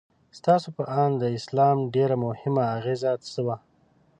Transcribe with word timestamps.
ستاسو 0.37 0.67
په 0.77 0.83
اند 1.01 1.13
د 1.21 1.25
اسلام 1.37 1.77
ډېره 1.95 2.15
مهمه 2.25 2.63
اغیزه 2.77 3.11
څه 3.29 3.39
وه؟ 3.45 3.57